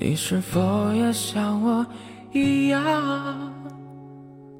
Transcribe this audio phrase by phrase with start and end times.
[0.00, 1.84] 你是否也像我
[2.30, 3.52] 一样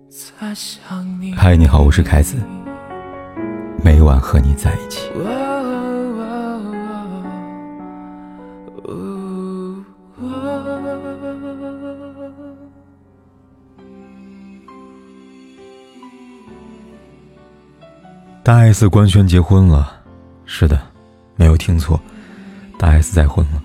[0.08, 1.32] 在想你？
[1.32, 2.36] 嗨，你好，我是凯子，
[3.84, 5.08] 每晚和你在一起。
[18.42, 20.02] 大 S 官宣结婚了，
[20.46, 20.80] 是的，
[21.36, 22.00] 没有听错，
[22.76, 23.62] 大 S 再婚了。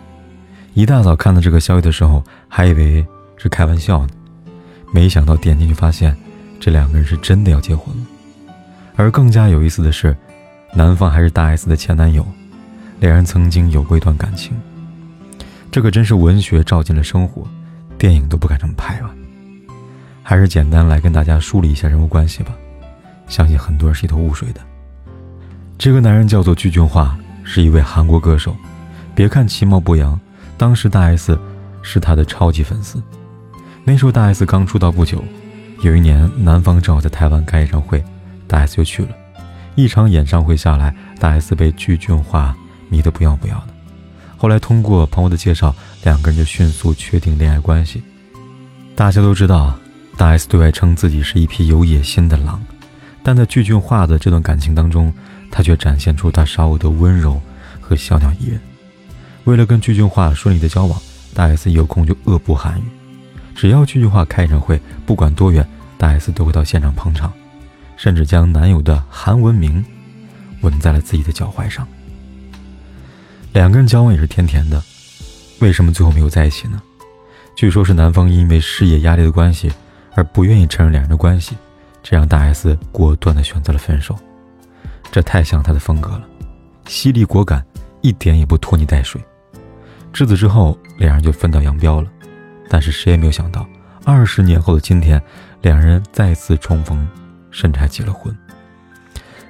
[0.75, 3.05] 一大早看到这个消息的时候，还以为
[3.37, 4.09] 是开玩笑呢，
[4.91, 6.15] 没想到点进去发现，
[6.59, 8.03] 这两个人是真的要结婚了。
[8.95, 10.15] 而更加有意思的是，
[10.73, 12.25] 男方还是大 S 的前男友，
[12.99, 14.59] 两人曾经有过一段感情。
[15.71, 17.47] 这可真是文学照进了生活，
[17.99, 19.13] 电影都不敢这么拍啊！
[20.23, 22.51] 还是简单来跟大家梳理一下人物关系吧，
[23.27, 24.61] 相信很多人是一头雾水的。
[25.77, 28.55] 这个男人叫做具俊晖，是一位韩国歌手，
[29.13, 30.19] 别看其貌不扬。
[30.57, 31.37] 当时大 S
[31.81, 33.01] 是他的超级粉丝，
[33.83, 35.23] 那时候大 S 刚出道不久，
[35.81, 38.03] 有一年男方正好在台湾开演唱会，
[38.47, 39.09] 大 S 就去了。
[39.75, 42.55] 一场演唱会下来，大 S 被具俊化
[42.89, 43.67] 迷得不要不要的。
[44.37, 48.03] 后来通过朋友的介绍，两个人就迅速确定恋爱关系。
[48.95, 49.77] 大家都知道，
[50.15, 52.63] 大 S 对外称自己是一匹有野心的狼，
[53.23, 55.11] 但在具俊化的这段感情当中，
[55.49, 57.41] 他却展现出他少有的温柔
[57.81, 58.61] 和小鸟依人。
[59.45, 60.99] 为了跟具俊晔顺利的交往，
[61.33, 62.83] 大 S 有空就恶补韩语。
[63.53, 67.31] 只要具俊晔开演唱会，不管多远，大 S 都会到现场捧场，
[67.97, 69.83] 甚至将男友的韩文名
[70.61, 71.87] 纹在了自己的脚踝上。
[73.51, 74.81] 两个人交往也是甜甜的，
[75.59, 76.81] 为什么最后没有在一起呢？
[77.55, 79.71] 据说，是男方因为事业压力的关系
[80.15, 81.55] 而不愿意承认两人的关系，
[82.01, 84.17] 这让大 S 果断的选择了分手。
[85.11, 86.23] 这太像他的风格了，
[86.87, 87.63] 犀利果敢，
[88.01, 89.21] 一点也不拖泥带水。
[90.13, 92.07] 至此之后，两人就分道扬镳了。
[92.69, 93.67] 但是谁也没有想到，
[94.05, 95.21] 二十年后的今天，
[95.61, 97.05] 两人再次重逢，
[97.51, 98.35] 甚至还结了婚。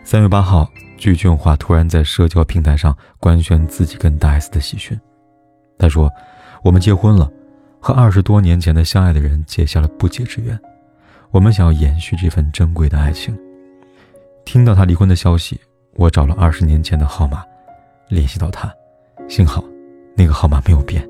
[0.03, 4.99] 三月八号，具俊华突然在社交平台上官宣自己跟大 S 的喜讯。
[5.77, 6.09] 他说
[6.63, 7.29] ：“我们结婚了，
[7.79, 10.57] 和二十多年前的相爱的人结下了不解之缘。
[11.31, 13.37] 我们想要延续这份珍贵的爱情。”
[14.45, 15.59] 听到他离婚的消息，
[15.95, 17.43] 我找了二十年前的号码，
[18.09, 18.73] 联系到他，
[19.29, 19.63] 幸好。
[20.15, 21.07] 那个号码没有变，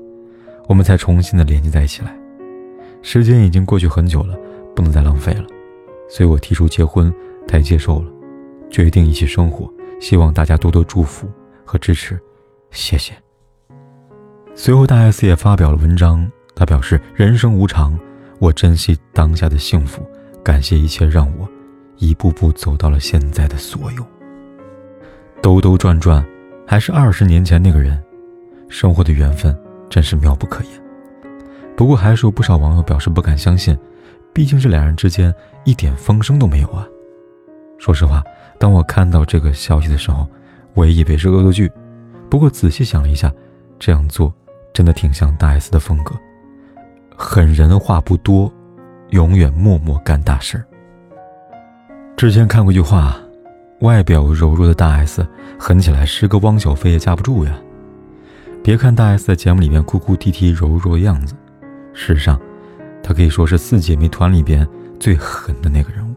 [0.68, 2.16] 我们才重新的连接在一起来。
[3.02, 4.34] 时间已经过去很久了，
[4.74, 5.44] 不能再浪费了，
[6.08, 7.12] 所以我提出结婚，
[7.46, 8.10] 他也接受了，
[8.70, 9.70] 决定一起生活。
[10.00, 11.30] 希望大家多多祝福
[11.64, 12.18] 和支持，
[12.70, 13.14] 谢谢。
[14.54, 17.98] 随后，大 S 也发表了文章，他表示：“人生无常，
[18.38, 20.02] 我珍惜当下的幸福，
[20.42, 21.48] 感谢一切让我
[21.98, 24.04] 一步步走到了现在的所有。”
[25.40, 26.24] 兜兜转转，
[26.66, 28.02] 还是二十年前那个人。
[28.68, 29.56] 生活的缘分
[29.88, 30.72] 真是妙不可言，
[31.76, 33.76] 不过还是有不少网友表示不敢相信，
[34.32, 35.32] 毕竟这两人之间
[35.64, 36.86] 一点风声都没有啊。
[37.78, 38.22] 说实话，
[38.58, 40.26] 当我看到这个消息的时候，
[40.72, 41.70] 我也以为是恶作剧。
[42.30, 43.32] 不过仔细想了一下，
[43.78, 44.32] 这样做
[44.72, 46.14] 真的挺像大 S 的风格，
[47.16, 48.52] 狠人话不多，
[49.10, 50.64] 永远默默干大事。
[52.16, 53.16] 之前看过一句话，
[53.80, 55.26] 外表柔弱的大 S，
[55.58, 57.56] 狠起来十个汪小菲也架不住呀。
[58.64, 61.34] 别看大 S 在节目里面哭哭啼啼、柔弱的样子，
[61.92, 62.40] 事实上，
[63.02, 64.66] 她可以说是四姐妹团里边
[64.98, 66.14] 最狠的那个人物。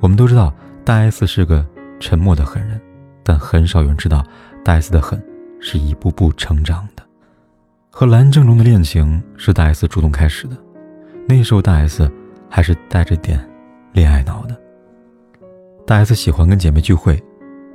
[0.00, 0.52] 我们都知道
[0.84, 1.66] 大 S 是个
[1.98, 2.78] 沉默的狠人，
[3.22, 4.22] 但很少有人知道
[4.62, 5.18] 大 S 的狠
[5.62, 7.02] 是一步步成长的。
[7.88, 10.54] 和蓝正龙的恋情是大 S 主动开始的，
[11.26, 12.06] 那时候大 S
[12.50, 13.42] 还是带着点
[13.94, 14.54] 恋爱脑的。
[15.86, 17.18] 大 S 喜欢跟姐妹聚会。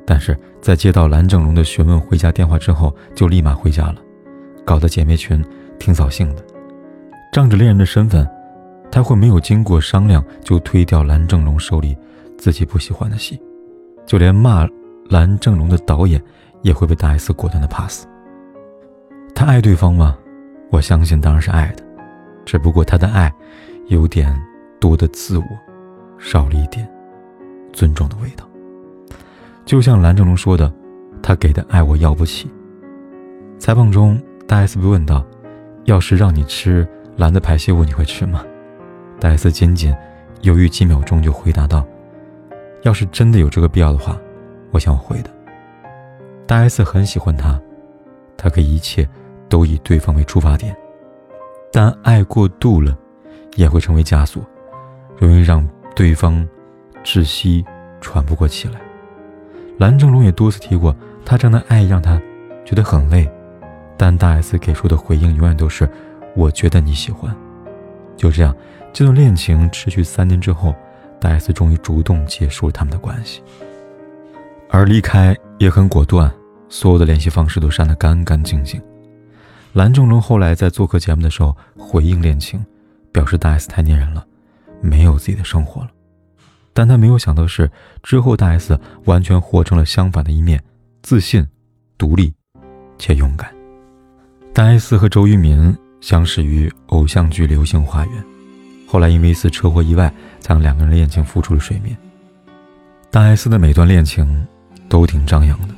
[0.05, 3.95] 但是在接到蓝正龙的询问回家电话之后，就立马回家了，
[4.63, 5.43] 搞得姐妹群
[5.79, 6.43] 挺扫兴的。
[7.31, 8.27] 仗着恋人的身份，
[8.91, 11.97] 他会没有经过商量就推掉蓝正龙手里
[12.37, 13.41] 自己不喜欢的戏，
[14.05, 14.67] 就连骂
[15.09, 16.21] 蓝正龙的导演
[16.61, 18.05] 也会被大 S 果断的 pass。
[19.33, 20.17] 他爱对方吗？
[20.71, 21.83] 我相信当然是爱的，
[22.45, 23.33] 只不过他的爱
[23.87, 24.33] 有点
[24.79, 25.45] 多的自我，
[26.17, 26.87] 少了一点
[27.73, 28.47] 尊重的味道。
[29.65, 30.71] 就像蓝正龙说的，
[31.23, 32.47] 他给的爱我要不起。
[33.57, 35.25] 采访中，大 S 被问到
[35.85, 38.45] ：“要是让你吃蓝的排泄物，你会吃吗？”
[39.19, 39.95] 大 S 仅仅
[40.41, 41.83] 犹豫几秒钟就回答道
[42.83, 44.15] ：“要是真的有这个必要的话，
[44.69, 45.31] 我想我会的。”
[46.45, 47.59] 大 S 很喜欢他，
[48.37, 49.07] 他可以一切
[49.49, 50.75] 都以对方为出发点，
[51.71, 52.95] 但爱过度了，
[53.55, 54.45] 也会成为枷锁，
[55.17, 56.47] 容易让对方
[57.03, 57.65] 窒息、
[57.99, 58.79] 喘不过气来。
[59.77, 60.95] 蓝正龙也多次提过，
[61.25, 62.19] 他这样的爱让他
[62.63, 63.29] 觉得很累，
[63.97, 65.89] 但大 S 给出的回应永远都是
[66.35, 67.35] “我觉得你喜欢”。
[68.15, 68.55] 就这样，
[68.93, 70.73] 这段恋情持续三年之后，
[71.19, 73.43] 大 S 终于主动结束了他们的关系，
[74.69, 76.31] 而离开也很果断，
[76.69, 78.81] 所有的联系方式都删得干干净净。
[79.73, 82.65] 蓝正龙后来在做客节目的时候回应恋情，
[83.11, 84.25] 表示大 S 太粘人了，
[84.79, 85.89] 没有自己的生活了。
[86.75, 87.71] 但他没有想到的是，
[88.03, 90.61] 之后大 S 完全活成了相反的一面，
[91.01, 91.47] 自信、
[91.97, 92.31] 独立
[92.99, 93.49] 且勇敢。
[94.53, 98.23] 大 S 和周渝民相识于偶像剧《流星花园》，
[98.85, 101.97] 后来因为一次车祸意外，才让两个人的恋情浮出了水面。
[103.09, 104.45] 大 S 的每段恋情
[104.89, 105.73] 都挺张扬的，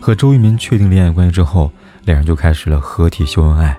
[0.00, 1.72] 和周渝民确定恋爱关系之后。
[2.04, 3.74] 两人就开始了合体秀恩爱，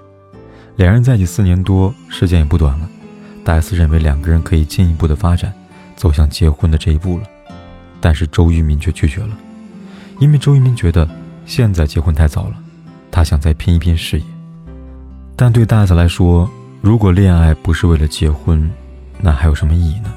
[0.78, 2.90] 两人在一起四年多，时间也不短了。
[3.44, 5.54] 大 S 认为两个人可以进一步的发展，
[5.96, 7.24] 走向结婚的这一步了，
[8.00, 9.38] 但是周渝民却拒绝了，
[10.20, 11.08] 因为周渝民觉得
[11.46, 12.56] 现在结婚太早了，
[13.10, 14.26] 他想再拼一拼事业。
[15.36, 16.50] 但对大 S 来说，
[16.82, 18.70] 如果恋爱不是为了结婚，
[19.20, 20.14] 那还有什么意义呢？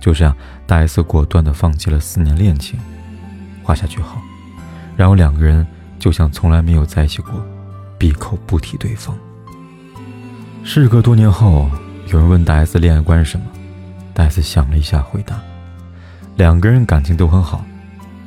[0.00, 0.36] 就这样，
[0.66, 2.78] 大 S 果断地放弃了四年恋情，
[3.62, 4.20] 画下句号，
[4.96, 5.66] 然后两个人。
[5.98, 7.32] 就像从来没有在一起过，
[7.96, 9.16] 闭口不提对方。
[10.64, 11.70] 事隔多年后，
[12.08, 13.46] 有人问大 S 恋爱观是什么，
[14.14, 15.40] 戴斯想了一下，回答：
[16.36, 17.64] 两个人感情都很好，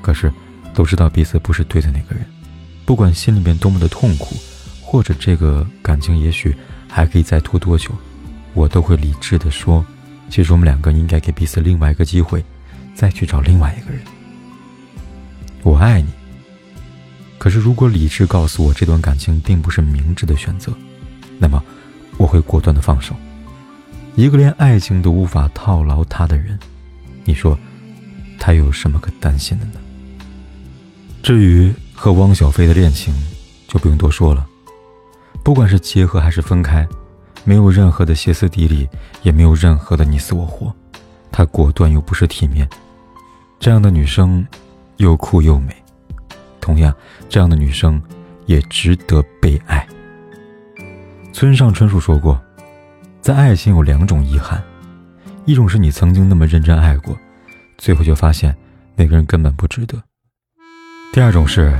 [0.02, 0.32] 可是
[0.74, 2.26] 都知道彼此不是对的那个人。
[2.86, 4.36] 不管心里面多么的痛苦，
[4.82, 6.56] 或者这个感情也许
[6.88, 7.90] 还可以再拖多久，
[8.54, 9.86] 我都会理智的说，
[10.30, 12.44] 其实我们两个应该给彼此另外一个机会，
[12.94, 14.02] 再去找另外一个人。
[15.64, 16.10] 我爱你。
[17.38, 20.74] 可是，如果理智告诉我这段感情并不是明智的选择，
[21.38, 21.62] 那么
[22.18, 23.16] 我会果断的放手。
[24.16, 26.58] 一个连爱情都无法套牢他的人，
[27.26, 27.58] 你说
[28.40, 29.74] 他有什么可担心的呢？
[31.22, 33.14] 至于和汪小菲的恋情，
[33.68, 34.48] 就不用多说了。
[35.44, 36.88] 不管是结合还是分开，
[37.44, 38.88] 没有任何的歇斯底里，
[39.22, 40.74] 也没有任何的你死我活，
[41.30, 42.68] 他果断又不失体面。
[43.60, 44.46] 这样的女生，
[44.98, 45.76] 又酷又美。
[46.62, 46.96] 同样，
[47.28, 48.02] 这样的女生
[48.46, 49.86] 也值得被爱。
[51.34, 52.42] 村上春树说过，
[53.26, 54.64] 在爱情有两种遗憾，
[55.46, 57.18] 一种是你曾经那么认真爱过，
[57.76, 58.56] 最后却发现
[58.96, 59.98] 那个人根本不值得；
[61.12, 61.76] 第二种是，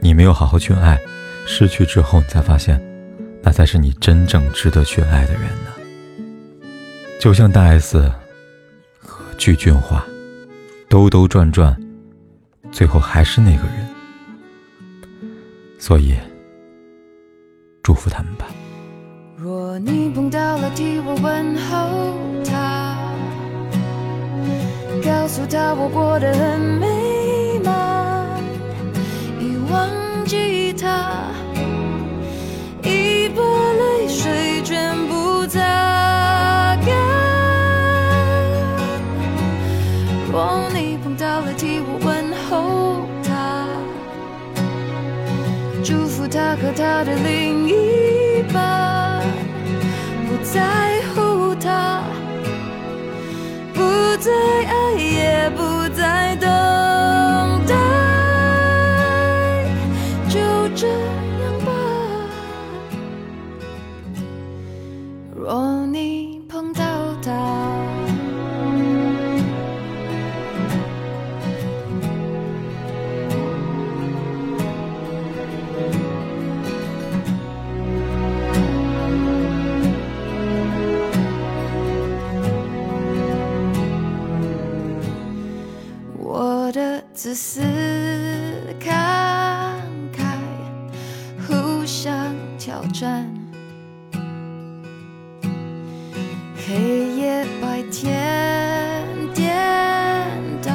[0.00, 0.98] 你没有好好去爱，
[1.46, 2.82] 失去之后你才发现，
[3.42, 6.64] 那才是你真正值得去爱的人呢。
[7.20, 8.10] 就像大 S
[8.98, 10.02] 和具俊华，
[10.88, 11.78] 兜兜转转，
[12.70, 13.86] 最后还是那个人。
[15.78, 16.16] 所以，
[17.82, 18.46] 祝福他们吧。
[19.78, 22.96] 你碰到了，替我问候他，
[25.02, 28.26] 告诉他我过得很美满，
[29.40, 29.88] 已忘
[30.26, 31.30] 记他，
[32.82, 35.58] 已把泪水全部擦
[36.84, 36.86] 干。
[40.30, 43.66] 若你碰到了，替我问候他。
[45.84, 47.91] 祝福他和他的另一
[54.22, 55.81] 再爱，也不
[92.92, 93.26] 战，
[96.54, 99.02] 黑夜白天
[99.34, 99.56] 颠
[100.62, 100.70] 倒，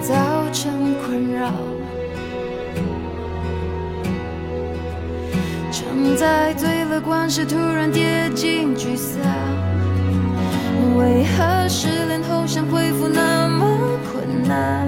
[0.00, 0.14] 造
[0.52, 1.52] 成困扰。
[5.70, 9.22] 常在最乐观时突然跌进沮丧，
[10.98, 13.78] 为何失恋后想恢复那么
[14.10, 14.85] 困难？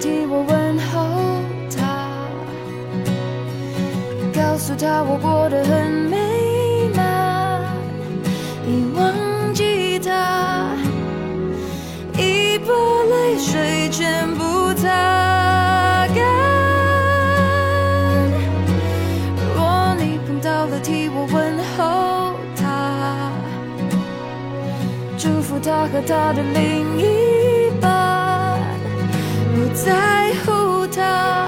[0.00, 1.42] 替我问候
[1.76, 1.82] 他，
[4.32, 6.16] 告诉他我过得很美
[6.94, 7.60] 满，
[8.64, 10.76] 已忘记他，
[12.16, 12.68] 已把
[13.10, 14.86] 泪水全部擦
[16.14, 16.18] 干。
[19.56, 23.32] 若你碰到了，替我问候他，
[25.18, 27.47] 祝福他和他的另一。
[29.84, 31.47] 在乎他，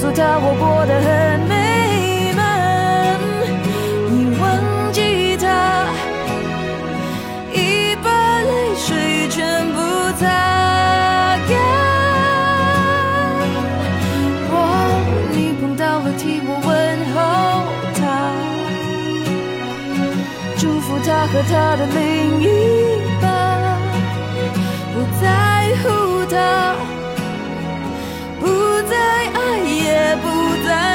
[0.00, 2.40] 诉他我过得很美满，
[4.08, 4.42] 你忘
[4.94, 5.44] 记他，
[7.52, 8.08] 已把
[8.40, 9.78] 泪水全部
[10.18, 10.24] 擦
[11.50, 11.52] 干。
[14.48, 14.50] 若
[15.32, 16.70] 你碰到了，替我问
[17.12, 17.18] 候
[18.00, 18.00] 他，
[20.56, 22.48] 祝福他和他的另一
[23.20, 23.28] 半，
[24.94, 25.26] 不在
[25.82, 26.40] 乎他。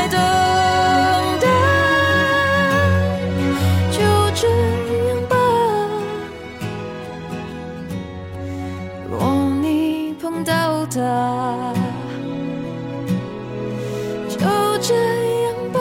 [0.08, 1.48] 等待
[3.92, 4.00] 就
[4.36, 4.48] 这
[5.08, 5.36] 样吧
[9.10, 11.74] 若你碰到他
[14.30, 14.40] 就
[14.82, 14.94] 这
[15.44, 15.80] 样吧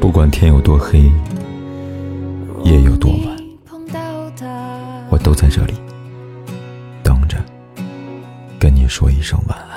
[0.00, 1.10] 不管天有多黑
[2.64, 3.36] 夜有多晚
[5.08, 5.74] 我都在这里
[7.02, 7.38] 等着
[8.58, 9.69] 跟你说一声晚安。